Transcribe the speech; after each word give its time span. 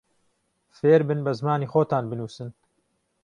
فێربن 0.77 1.19
بە 1.25 1.31
زمانی 1.39 1.71
خۆتان 1.71 2.03
بنووسن 2.09 2.49